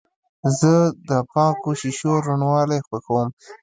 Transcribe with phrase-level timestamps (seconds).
[0.59, 0.71] زه
[1.09, 3.27] د پاکو شیشو روڼوالی خوښوم.